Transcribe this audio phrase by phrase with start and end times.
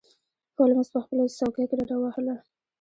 [0.57, 2.35] هولمز په خپله څوکۍ کې ډډه ووهله.